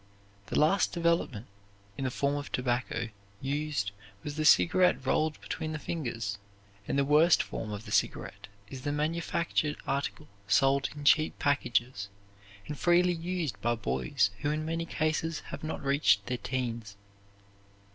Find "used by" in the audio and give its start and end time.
13.13-13.75